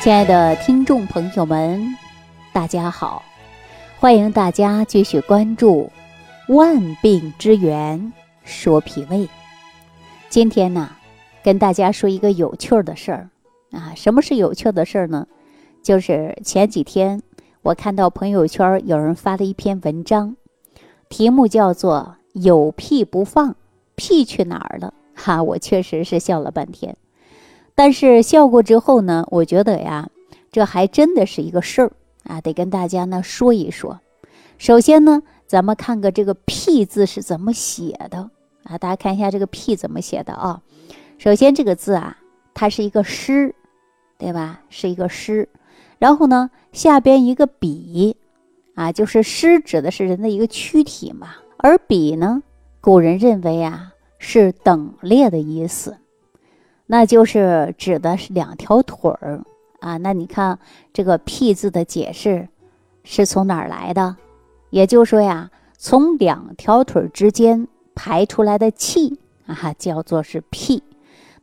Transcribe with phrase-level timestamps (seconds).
[0.00, 1.92] 亲爱的听众朋友们，
[2.52, 3.20] 大家好！
[3.98, 5.90] 欢迎大家继续关注
[6.54, 8.12] 《万病之源
[8.44, 9.18] 说脾胃》。
[10.28, 10.88] 今天呢，
[11.42, 13.28] 跟大家说一个有趣的事儿
[13.72, 13.92] 啊。
[13.96, 15.26] 什么是有趣的事儿呢？
[15.82, 17.20] 就是前几天
[17.62, 20.36] 我看到朋友圈有人发了一篇文章，
[21.08, 23.56] 题目叫做“有屁不放，
[23.96, 26.96] 屁去哪儿了？”哈，我确实是笑了半天。
[27.78, 30.08] 但是笑过之后呢，我觉得呀，
[30.50, 31.92] 这还真的是一个事儿
[32.24, 34.00] 啊，得跟大家呢说一说。
[34.58, 38.30] 首先呢，咱们看个这个“屁”字是怎么写的
[38.64, 38.76] 啊？
[38.78, 40.60] 大家看一下这个“屁”怎么写的啊？
[41.18, 42.18] 首先这个字啊，
[42.52, 43.54] 它是一个“湿”，
[44.18, 44.60] 对吧？
[44.68, 45.48] 是一个“湿”。
[46.00, 48.16] 然后呢，下边一个“比”，
[48.74, 52.42] 啊，就是“湿”指的是人的一个躯体嘛，而“比”呢，
[52.80, 55.96] 古人认为啊是等列的意思。
[56.90, 59.44] 那就是指的是两条腿儿
[59.78, 59.98] 啊。
[59.98, 60.58] 那你看
[60.92, 62.48] 这个“屁”字的解释
[63.04, 64.16] 是从哪儿来的？
[64.70, 70.82] 也就是说呀，从两条腿之间排出来的气啊，叫做是屁。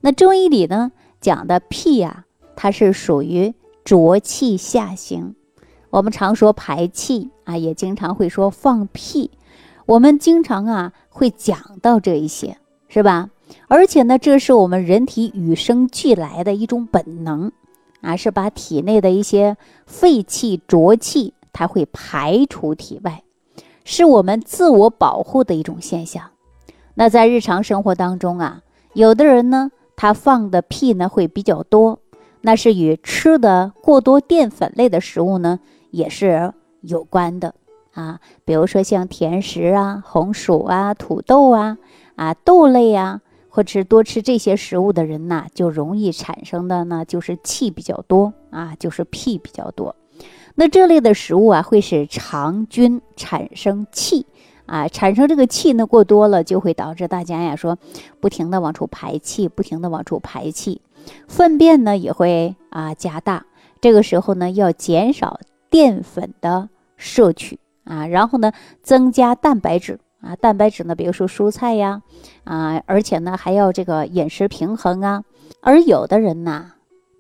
[0.01, 5.35] 那中医里呢讲的屁呀，它是属于浊气下行。
[5.91, 9.31] 我们常说排气啊，也经常会说放屁。
[9.85, 12.57] 我们经常啊会讲到这一些，
[12.87, 13.29] 是吧？
[13.67, 17.51] 而且呢，这是我们人体与生俱来的一种本能，
[18.01, 23.23] 啊，是把体内的一些废气、浊气，它会排出体外，
[23.83, 26.29] 是我们自我保护的一种现象。
[26.93, 28.61] 那在日常生活当中啊，
[28.93, 31.99] 有的人呢，他放的屁呢会比较多，
[32.41, 37.55] 那是与吃的过多淀粉类的食物呢也是有关的
[37.93, 41.79] 啊，比如说像甜食啊、红薯啊、土豆啊、
[42.15, 43.21] 啊豆类啊。
[43.55, 49.95] 或者是多吃这些食物的人呐，就容易产生的呢，就是气比较多啊，就是屁比较多。
[50.55, 54.25] 那这类的食物啊，会使肠菌产生气
[54.65, 57.77] 啊，产生这个气呢过多了，就会导致大家呀说，
[58.19, 60.81] 不停的往出排气，不停的往出排气，
[61.29, 63.45] 粪便呢也会啊加大。
[63.79, 65.39] 这个时候呢，要减少
[65.69, 66.67] 淀粉的
[66.97, 68.51] 摄取啊，然后呢
[68.83, 70.01] 增加蛋白质。
[70.25, 72.01] 啊，蛋白质呢，比如说蔬菜呀，
[72.45, 75.23] 啊，而且呢还要这个饮食平衡啊。
[75.61, 76.71] 而有的人呢，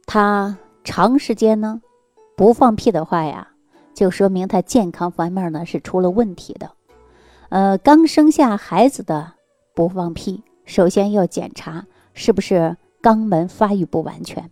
[0.07, 1.81] 他长时间呢
[2.35, 3.49] 不放屁的话呀，
[3.93, 6.71] 就说明他健康方面呢是出了问题的。
[7.49, 9.33] 呃，刚生下孩子的
[9.75, 14.49] 不放屁，首先要检查是不是肛门发育不完全。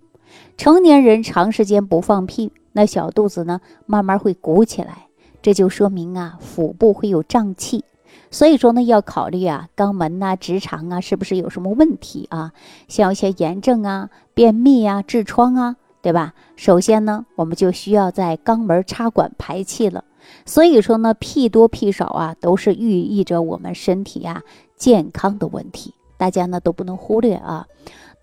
[0.57, 5.07] 成年人长时间不放屁，那小肚子呢慢慢会鼓起来，
[5.41, 7.83] 这就说明啊腹部会有胀气。
[8.31, 12.51] 所以说呢，要考虑啊，肛门呐、直肠啊，是不是有什么问题啊？
[12.87, 16.33] 像一些炎症啊、便秘啊、痔疮啊，对吧？
[16.55, 20.03] 首先呢，我们就需要在肛门插管排气了。
[20.45, 24.41] 所以说呢，屁多屁少啊，都是寓意着我们身体啊
[24.75, 27.67] 健康的问题，大家呢都不能忽略啊。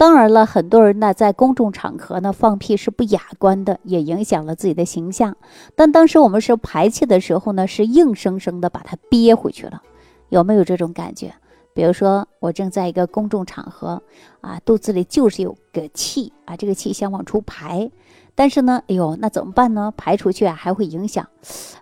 [0.01, 5.37] 当然了，很多人呢在公众场合呢放屁是不雅观的，也影响了自己的形象。
[5.77, 9.83] 但当时我们是排气的时候呢，是硬生生的把它憋回去了，
[10.31, 11.35] 有没有这种感觉？
[11.75, 14.03] 比如说我正在一个公众场合
[14.41, 17.91] 啊，肚子里就是有个气啊，这个气想往出排，
[18.35, 19.93] 但是呢，哎呦，那怎么办呢？
[19.99, 21.29] 排出去啊还会影响，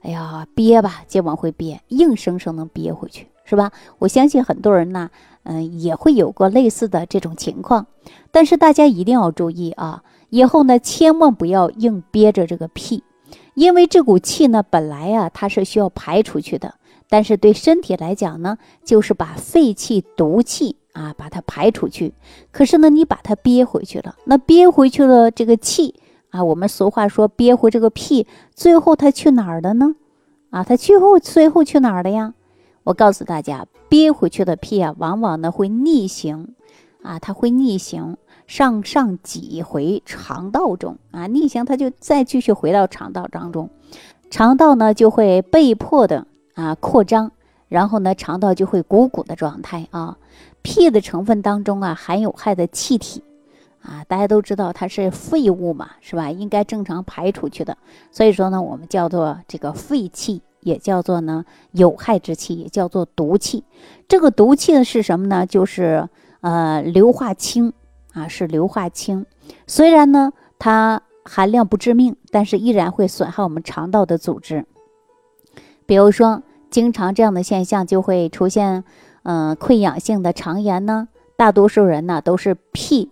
[0.02, 3.70] 哎呀，憋吧，就往回憋，硬生生能憋回去，是吧？
[4.00, 5.08] 我相信很多人呢。
[5.50, 7.86] 嗯，也会有过类似的这种情况，
[8.30, 10.04] 但是大家一定要注意啊！
[10.28, 13.02] 以后呢，千万不要硬憋着这个屁，
[13.54, 16.74] 因为这股气呢，本来啊，它是需要排出去的，
[17.08, 22.12] 但是对身体来讲呢，就是把废气、毒气啊，把它排出去。
[22.52, 25.94] 可是呢，你把它憋回去了，那憋回去了这个气
[26.28, 29.94] 啊，我们俗话说憋回这个屁，最后它去哪儿了呢？
[30.50, 32.34] 啊，它最后最后去哪儿了呀？
[32.84, 36.54] 我告诉大家，憋回去的屁啊，往往呢会逆行，
[37.02, 38.16] 啊，它会逆行
[38.46, 43.70] 上上挤回肠道中啊，逆行它就再继续回到肠道当中，
[44.30, 47.32] 肠道呢就会被迫的啊扩张，
[47.68, 50.18] 然后呢肠道就会鼓鼓的状态啊。
[50.60, 53.22] 屁的成分当中啊含有害的气体
[53.80, 56.30] 啊，大家都知道它是废物嘛，是吧？
[56.30, 57.78] 应该正常排出去的，
[58.10, 60.42] 所以说呢，我们叫做这个废气。
[60.68, 63.64] 也叫做呢有害之气，也叫做毒气。
[64.06, 65.46] 这个毒气呢是什么呢？
[65.46, 66.08] 就是
[66.40, 67.72] 呃硫化氢
[68.12, 69.24] 啊，是硫化氢。
[69.66, 74.66] 虽然呢它含量不致命，但是依然会损害我们肠道的组织。
[75.86, 78.84] 比如说，经常这样的现象就会出现，
[79.22, 81.08] 嗯溃疡性的肠炎呢。
[81.36, 83.10] 大多数人呢都是屁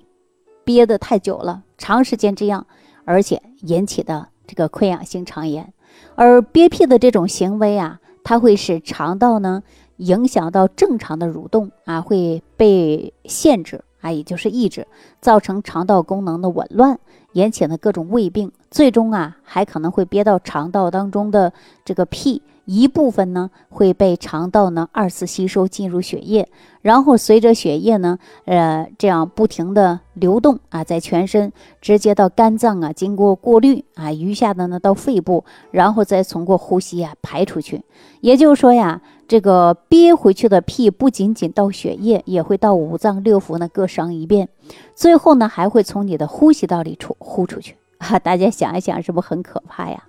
[0.65, 2.67] 憋得太久了，长时间这样。
[3.09, 5.73] 而且引起的这个溃疡性肠炎。
[6.15, 9.63] 而憋屁的这种行为啊，它会使肠道呢
[9.99, 14.87] 影响到正常的蠕动啊，会被限制啊，也就是抑制，
[15.21, 16.99] 造成肠道功能的紊乱，
[17.33, 21.53] 引起呢各种胃病，最终啊还可能会憋到肠道当中的
[21.85, 22.43] 这个屁。
[22.67, 26.47] 一部分呢会被肠道呢二次吸收进入血液，
[26.83, 37.83] 然后随着血液呢，呃，这样不停的流动啊，在全身直接到肝脏啊，经过过滤啊，余下的呢到肺部，然后再通过呼吸啊排出去。
[38.21, 44.49] 也就是说呀，这个憋回去的屁不仅仅到血液，也会到五脏六腑呢各伤一遍，
[44.95, 48.19] 最后呢还会从你的呼吸道里出呼出去啊！
[48.19, 50.03] 大家想一想，是不是很可怕呀？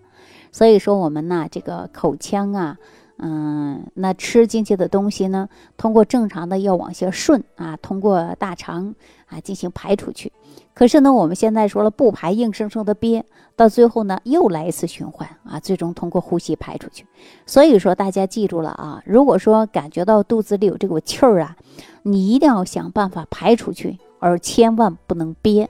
[0.51, 2.77] 所以说我们呢，这个口腔啊，
[3.17, 8.95] 嗯，那吃进去的东西呢，通过正常的要往下顺啊，通过大肠
[9.27, 10.31] 啊进行排出去。
[10.73, 17.05] 可是呢，我们现在说了不排，硬生生的憋，到最后呢又来一次循环啊，最终通过呼吸排出去。
[17.47, 21.57] 所以说大家记住了啊，如果说感觉到肚子里有这股气儿啊，
[22.03, 25.67] 你一定要想办法排出去，而千万不能憋。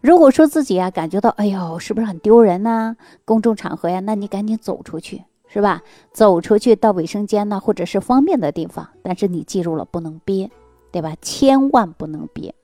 [0.00, 2.96] 如果说自己啊感觉到，哎呦，是不是很丢人呐？
[3.24, 5.82] 公众场合呀，那你赶紧走出去，是吧？
[6.12, 8.88] 走出去到卫生间呢，或者是方便的地方。
[9.02, 10.50] 但是你记住了，不能憋，
[10.92, 11.14] 对吧？
[11.20, 12.54] 千万不能憋。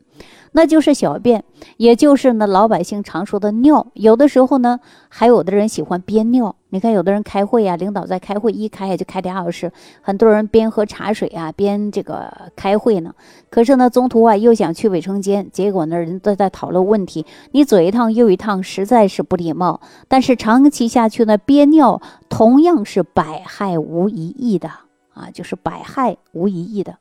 [0.56, 1.42] 那就是小便，
[1.78, 3.88] 也就是呢老百姓常说的尿。
[3.94, 4.78] 有的时候呢，
[5.08, 6.54] 还有的人喜欢憋尿。
[6.68, 13.12] 你看，有的人开会呀，领导在开会，一开就开俩小时，很多人边喝茶水啊，边这个开会呢。
[13.50, 19.80] 可是呢，中途啊又想去卫生间，结果呢人都在讨论问题，你左一趟右一趟，实在是不礼貌。
[20.06, 24.68] 但是长期下去呢，憋尿同样是百害无一益的
[25.14, 26.94] 啊，就是百害无一益的。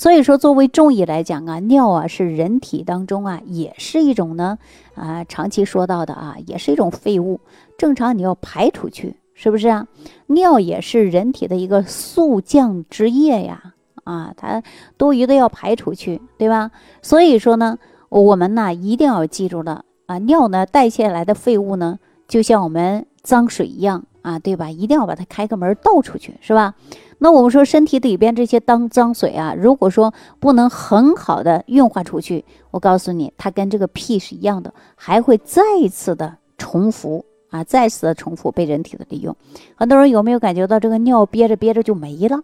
[0.00, 4.56] 所以说，作为中医来讲啊，尿啊是人体当中啊，也是一种呢
[4.94, 7.38] 啊，长期说到的啊，也是一种废物。
[7.76, 9.86] 正常你要排出去，是不是啊？
[10.28, 13.74] 尿也是人体的一个速降之液呀，
[14.04, 14.62] 啊，它
[14.96, 16.70] 多余的要排出去，对吧？
[17.02, 17.76] 所以说呢，
[18.08, 24.70] 我们呢一定要记住了啊，尿呢代谢来的废物呢，就像我们脏水一样啊，对吧？
[24.70, 26.74] 一定要把它开个门倒出去，是吧？
[27.18, 39.36] 那我们说身体里边这些当脏水啊，如果说不能很好的运化出去，我告诉你，它跟这个屁是一样的，还会再次的重复啊，再次的重复被人体的利用。
[39.74, 42.40] 很多人有没有感觉到这个尿憋着憋着就没了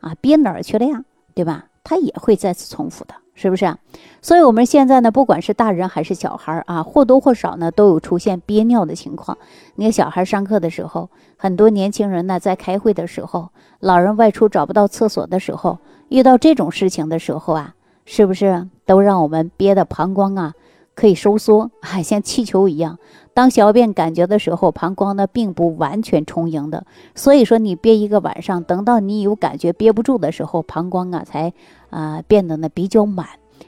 [0.00, 0.14] 啊？
[0.20, 1.04] 憋哪儿去了呀？
[1.34, 1.66] 对吧？
[1.82, 3.14] 它也会再次重复的。
[3.40, 3.78] 是不是啊？
[4.20, 9.38] 所以，我们现在呢，不管是大人还是小孩啊，或多或少呢，都有出现憋尿的情况。
[9.76, 17.74] 你看，小孩上课的时候，很多年轻人呢，在开会的时候，老人外出找不到厕所的时候，遇到这种事情的时候啊，
[18.04, 20.54] 是不是都让我们憋的膀胱啊
[20.96, 22.98] 可以收缩，啊，像气球一样？
[23.38, 26.84] 当小便感觉的时候，膀胱呢并不完全充盈的。
[27.14, 31.52] 所以说，你憋一个晚上，等到你有感觉憋不住的时候，膀胱啊才。
[31.90, 33.26] 啊，变得呢比较满，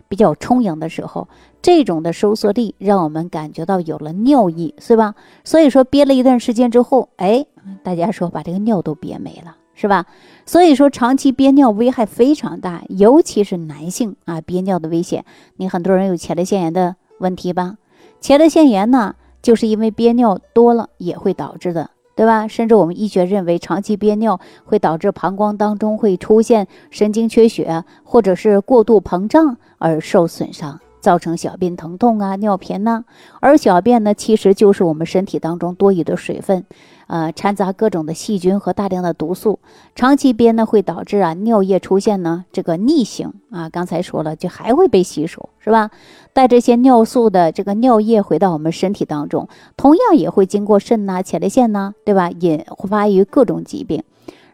[0.08, 1.28] 比较充盈的时候，
[1.62, 5.14] 这种的收缩力让我们感觉到有了尿意，是吧？
[5.44, 7.46] 所以说憋了一段时间之后，哎，
[7.84, 10.04] 大家说把这个尿都憋没了，是吧？
[10.44, 15.24] 所以说长期憋尿危害非常大，尤其是男性啊，憋尿的危险。
[15.58, 17.76] 你很多人有前列腺炎的问题吧？
[18.20, 21.90] 前列腺炎呢，就是因为憋尿多了也会导致的。
[22.16, 22.46] 对吧？
[22.48, 30.78] 甚至我们医学认为，长期憋尿会导致膀胱当中会出现神经缺血，或者是过度膨胀而受损伤。
[31.00, 33.04] 造成小便疼痛啊、尿频呐，
[33.40, 36.66] 而小便呢，其实就是我们身体当中多余的水分，
[37.10, 39.58] 呃，掺杂各种的细菌和大量的毒素，
[39.96, 45.90] 长期憋呢，会导致啊尿液出现呢这个逆行啊，刚才说了，就还会被吸收，是吧？
[46.32, 52.30] 带这些尿素的这个尿液回到我们身体当中，同样也会经过肾呐、前列腺呐，对吧？
[52.30, 54.04] 引发于各种疾病，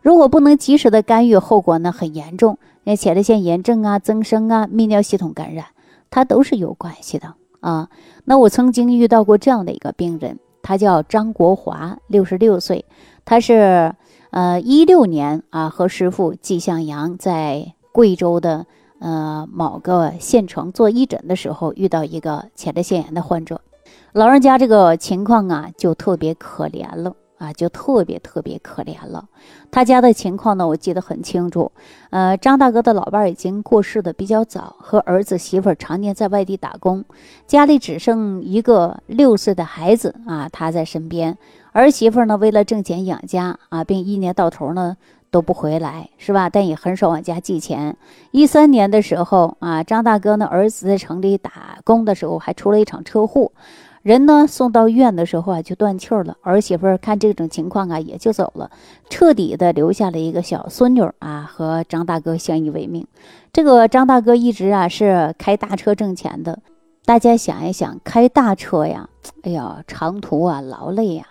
[0.00, 5.66] 如果不能及时的干预，后果呢很严重，那前列腺炎症啊、增生啊、泌尿系统感染。
[6.08, 7.90] 它都是有关系的啊。
[8.24, 12.84] 那我曾经遇到过这样的一个病人，他叫张国华，六十六岁，
[13.24, 13.94] 他是
[14.30, 18.66] 呃一六年啊和师傅季向阳在贵州的
[18.98, 23.60] 呃某个县城做义诊的时候，遇到一个前列腺炎的患者，
[24.12, 27.14] 老人家这个情况啊就特别可怜了。
[27.38, 29.28] 啊，就特别特别可怜了。
[29.70, 31.70] 他家的情况呢，我记得很清楚。
[32.10, 37.04] 呃，张大哥的老伴儿已经过世的比较早，和儿子媳妇儿常年在外地打工，
[37.46, 41.36] 家里只剩一个六岁的孩子啊，他在身边。
[41.72, 44.96] 儿媳妇儿呢，为了挣钱养家啊，并一年到头呢
[45.30, 46.48] 都不回来，是吧？
[46.48, 47.98] 但也很少往家寄钱。
[48.30, 53.52] 一三年的时候啊，张大哥呢，儿子在城里打工的时候还出了一场车祸。
[54.06, 56.36] 人呢送到医院的时候啊，就断气儿了。
[56.42, 58.70] 儿媳妇儿看这种情况啊，也就走了，
[59.10, 63.04] 彻底的留下了一个小孙女啊，和张大哥相依为命。
[63.52, 66.60] 这个张大哥一直啊是开大车挣钱的。
[67.04, 69.08] 大家想一想，开大车呀，
[69.42, 71.26] 哎呀，长途啊，劳累呀。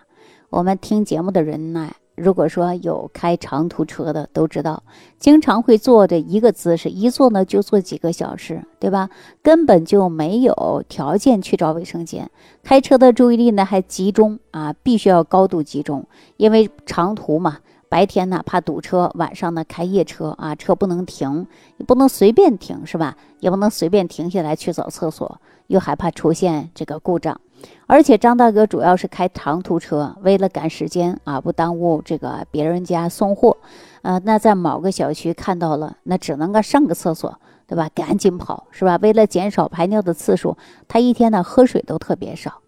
[0.50, 1.89] 我们听节目的人呢。
[2.15, 4.84] 如果说有开长途车的都知道，
[5.19, 9.10] 经常会坐着一个姿势，一坐呢就坐几个小时，对吧？
[9.43, 12.29] 根本就没有条件去找卫生间。
[12.63, 16.05] 开车的注意力呢还集中啊，必须要高度集中，
[16.38, 17.57] 因为长途嘛，
[17.89, 21.45] 白天呢怕堵车，晚上呢开夜车啊，车不能停，
[21.77, 23.17] 也不能随便停，是吧？
[23.41, 27.39] 也不能随便停下来去找厕所，又害怕出现这个故障。
[27.88, 33.57] 而且张大哥主要是开长途车，为了赶时间啊，不耽误这个别人家送货，
[34.01, 37.89] 呃，那在某个小区看到了，那只能够上个厕所，对吧？
[37.95, 38.98] 赶紧跑，是吧？
[39.01, 40.57] 为了减少排尿的次数，
[40.88, 42.60] 他一天呢喝水都特别少。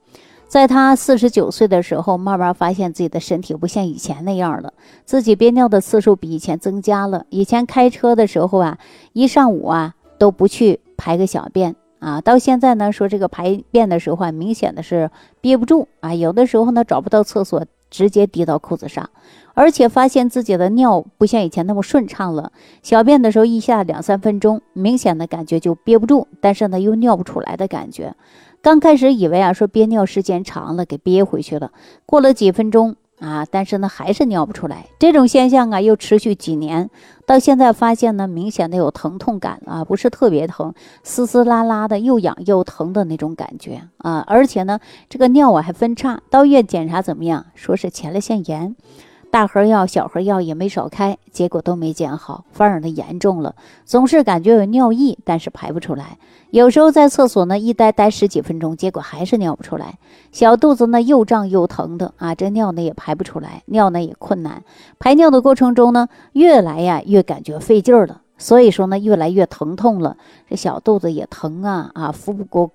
[0.47, 4.73] 在他四十九岁的时候，慢慢发现自己的身体不像以前那样了，
[5.03, 7.25] 自己憋尿的次数比以前增加了。
[7.29, 8.77] 以前开车的时候啊，
[9.13, 11.75] 一上午啊都不去排个小便。
[11.99, 15.09] 啊，到现在呢，说这个排便的时候啊，明显的是
[15.41, 19.09] 憋不住啊，有的时候呢找不到厕所，直接滴到裤子上，
[19.53, 22.51] 而且发现自己的尿不像以前那么顺畅了，
[22.83, 28.15] 小便的时候一下两三分钟，明显的感觉就憋不住，但是呢又尿不出来的感觉。
[28.61, 31.71] 刚开始以为啊，说憋尿时间长了给憋回去了，
[32.05, 32.95] 过了几分钟。
[33.19, 34.85] 啊，但是呢，还是尿不出来。
[34.99, 36.89] 这种现象啊，又持续几年，
[37.25, 44.23] 到现在发现呢，明显的有疼痛感啊，不是特别疼，丝丝拉拉的，又痒又疼的那种感觉啊。
[44.27, 47.45] 而且呢，这个尿啊还分叉，到医院检查怎么样？
[47.55, 48.75] 说是前列腺炎。
[49.29, 53.55] 大盒药、小盒药也没少开，结果都没见好，反而呢严重了，
[53.85, 56.17] 总是感觉有尿意，但是排不出来。
[56.49, 59.99] 有时候在厕所呢一待待十几分钟，结果还是尿不出来。
[60.31, 64.63] 小肚子呢又胀又疼的啊，这尿呢也排不出来，尿呢也困难。
[64.97, 70.15] 排尿的过程中呢，越来呀越感觉费劲儿了，所以说呢越来越疼痛了。
[70.49, 72.71] 这小肚子也疼啊啊，腹部。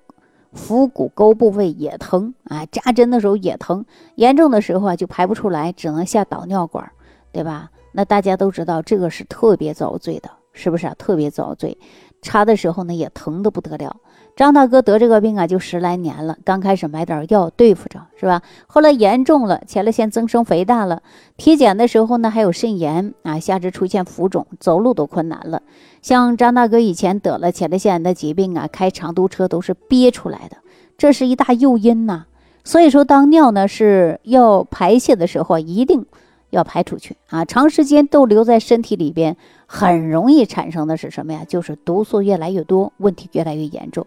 [0.53, 3.85] 腹股沟部位也疼啊，扎针的时候也疼，
[4.17, 6.91] 严重的时候啊就排不出来，只能下导尿管，
[7.33, 7.71] 对吧？
[7.93, 10.95] 那大家都知道这个是特别遭罪的，是不是啊？
[10.99, 11.77] 特别遭罪，
[12.21, 13.97] 插的时候呢也疼得不得了。
[14.35, 16.37] 张大哥得这个病啊，就十来年了。
[16.43, 18.41] 刚开始买点药对付着，是吧？
[18.67, 21.03] 后来严重了，前列腺增生肥大了。
[21.37, 25.63] 体检的时候呢，还有肾炎啊，下肢出现浮肿，走路都困难了。
[26.01, 30.57] 像张大哥以前得了前列腺的疾病啊，开长途车都是憋出来的，
[30.97, 32.25] 这是一大诱因呐。
[32.65, 36.07] 所以说，当尿呢是要排泄的时候，一定
[36.53, 37.45] 要排出去啊。
[37.45, 41.45] 长时间逗留在身体里边，很容易产生的是什么呀？
[41.47, 44.07] 就是毒素越来越多，问题越来越严重。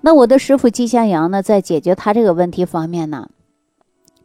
[0.00, 3.28] 那我的师傅季向阳呢，在解决他这个问题方面呢，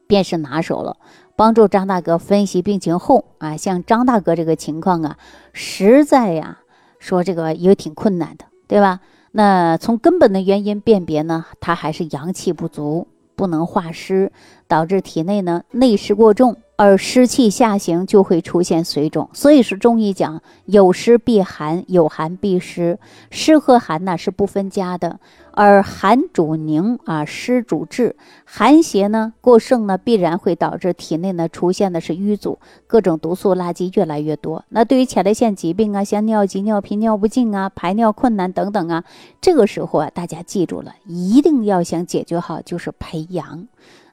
[0.07, 0.97] 便是拿手了，
[1.35, 5.17] 帮助张大哥分析病情后啊，像张大哥这个情况啊，
[5.53, 6.59] 实在呀，
[6.97, 9.01] 说这个也挺困难的，对吧？
[9.33, 14.31] 那从根本的原因辨别呢，他还是阳气不足，不能化湿，
[14.67, 16.57] 导致体内呢内湿过重。
[16.77, 22.99] 而湿气下行就会出现水肿，所以是中医讲有湿必寒，有寒必湿，
[23.31, 25.19] 湿和寒呢是不分家的。
[25.53, 28.15] 而寒主凝啊，湿主滞，
[28.45, 34.63] 寒邪呢过盛呢，必然会导致体内呢出现的是瘀阻，各种毒素垃圾越来越多。
[34.69, 39.03] 那对于前列腺疾病啊，像尿急、尿频、尿不尽啊，排尿困难等等啊，
[39.41, 43.67] 这个时候啊，大家记住了，一定要想解决好，就是培养。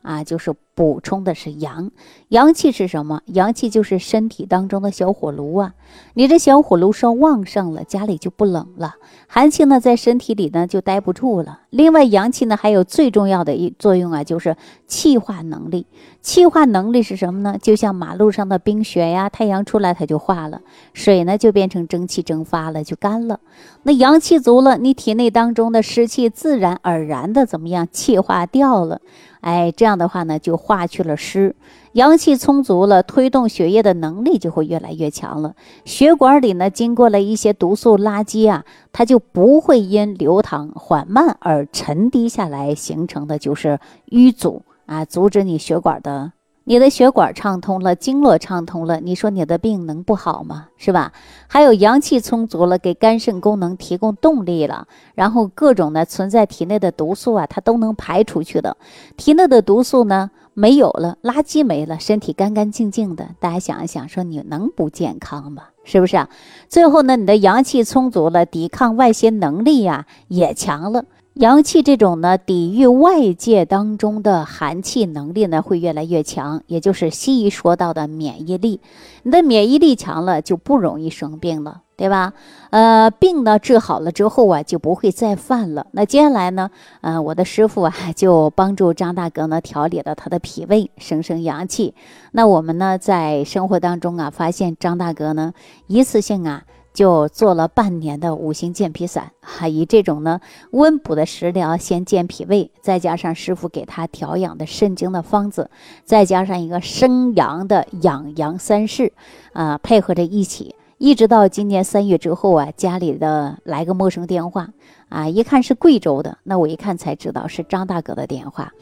[0.04, 1.90] 啊，就是补充的是阳，
[2.28, 3.22] 阳气是什么？
[3.24, 5.72] 阳气就是身体当中的小火炉啊。
[6.12, 8.96] 你这小火炉烧旺盛了，家里就不冷了，
[9.26, 11.60] 寒气呢在身体里呢就待不住了。
[11.70, 14.56] 另外，阳气呢还有最重要的一作用啊，就是
[14.86, 15.86] 气化能力。
[16.20, 17.56] 气化能力是什么呢？
[17.60, 20.60] 就像马路上的冰雪呀，太阳出来它就化了，
[20.92, 23.40] 水呢就变成蒸汽蒸发了，就干了。
[23.84, 27.88] 那阳气足了，你体内当中的湿气自然而然的怎么样？
[27.90, 29.00] 气化掉了。
[29.44, 31.54] 哎，这样的话呢，就化去了湿，
[31.92, 35.54] 阳气充足了，推动血液的能力就会越来越强了。
[35.84, 46.32] 血管里呢，经过了一些毒素垃圾啊，它就不会因流淌缓慢而沉低下来，形成的就是淤阻啊，阻止你血管的。
[46.66, 50.68] 你的血管畅通了，经络畅通了，你说你的病能不好吗？
[50.78, 51.12] 是吧？
[51.46, 58.78] 还有阳气充足了，给肝肾功能提供动力了，然后各种呢存在体内的毒素啊，它都能排出去的。
[59.18, 63.28] 体内的毒素呢没有了，垃圾没了，身体干干净净的。
[63.38, 65.64] 大家想一想，说你能不健康吗？
[65.84, 66.30] 是不是啊？
[66.66, 71.04] 最后呢，你的阳气充足了，抵抗外邪能力呀也强了。
[71.34, 78.80] 阳气这种呢，抵御外界当中的寒气能力呢，会越来越强，也就是西医说到的免疫力。
[79.24, 82.34] 你的免疫力强了，就不容易生病了，对吧？
[82.70, 85.88] 呃，病呢治好了之后啊，就不会再犯了。
[85.90, 91.94] 那接下来呢，呃，我的师傅啊，就帮助张大哥呢调理了他的脾胃，生生阳气。
[92.30, 95.52] 那我们呢，在生活当中啊，发现张大哥呢，
[95.88, 96.62] 一次性啊。
[96.94, 105.68] 就做了半年的五行健脾散，哈，以这种呢温补的食疗先健脾胃，再加上师傅给他调养的肾经的方子，
[106.04, 109.12] 再加上一个生阳的养阳三式，
[109.52, 114.70] 啊，配合着一起，一直到今年三月之后啊，家里的来个陌生电话，
[115.08, 118.72] 啊，一看是贵州的，那我一看才知道是张大哥的电话。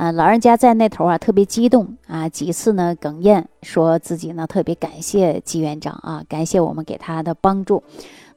[0.00, 7.82] 啊，老人家在那头啊，特别激动啊，几次呢哽咽，说自己呢特别感谢季院长啊，感谢我们给他的帮助。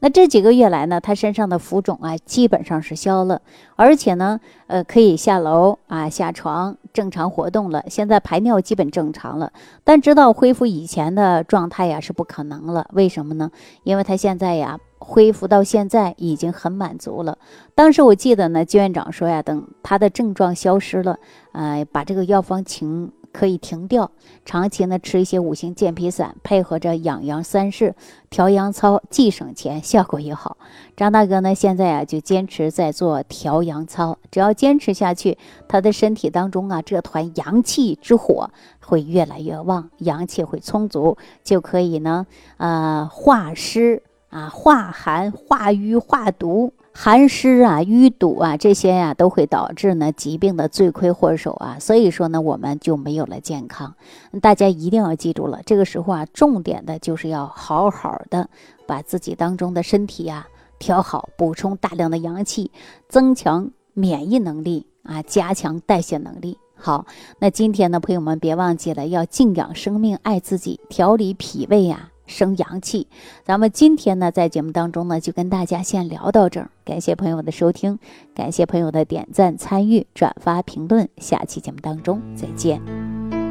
[0.03, 3.41] 那这几个月来呢，他身上的浮肿啊，基本上是消了，
[3.77, 7.85] 而且呢，呃，可以下楼啊，下床正常活动了。
[7.87, 9.53] 现在排尿基本正常了，
[9.85, 12.85] 但知道恢复以前的状态呀是不可能了。
[12.91, 13.49] 为什么呢？
[13.83, 14.77] 因为他现在呀。
[15.05, 17.37] 恢复到现在已经很满足了。
[17.75, 21.19] 当时我记得呢，金院长说呀，等他的症状消失了，
[21.51, 24.11] 呃，把这个药方停可以停掉，
[24.45, 27.95] 长期呢吃一些五行健脾散，配合着养阳三式、
[28.29, 30.57] 调阳操，既省钱，效果也好。
[30.95, 35.37] 张大哥呢，现在啊就坚持在做调阳操，只要坚持下去，
[35.67, 38.49] 他的身体当中啊这团阳气之火
[38.79, 42.25] 会越来越旺，阳气会充足，就可以呢，
[42.57, 44.03] 呃，化湿。
[44.29, 51.77] 啊，化寒、化瘀、化毒，寒湿啊、淤堵啊，这些呀都会导致呢疾病的罪魁祸首啊。
[51.79, 53.95] 所以说呢，我们就没有了健康。
[54.41, 58.47] 大家一定要记住了，这个时候啊，重点的就是要好好的
[58.85, 60.47] 把自己当中的身体呀
[60.77, 62.71] 调好，补充大量的阳气，
[63.09, 66.59] 增强免疫能力啊，加强代谢能力。
[66.75, 67.07] 好，
[67.39, 72.12] 那今天呢，朋友们别忘记了要静养生命，爱自己，调理脾胃呀。
[72.25, 73.07] 生阳气，
[73.43, 76.69] 咱们今天呢，在节目当中呢，就跟大家先聊到这儿。
[76.85, 77.99] 感谢朋友的收听，
[78.33, 81.07] 感谢朋友的点赞、参与、转发、评论。
[81.17, 82.81] 下期节目当中再见。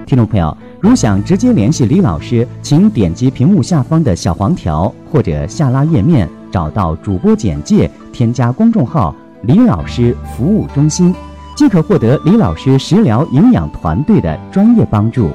[0.06, 11.14] 听众朋友，如想直接联系李老师，请点击屏幕下方的小黄条，或者下拉页面找到主播简介，添加公众号“李老师服务中心”，
[11.56, 15.30] 即可获得李老师食疗营养团队的专业帮助。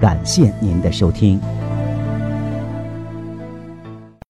[0.00, 1.40] 感谢您的收听。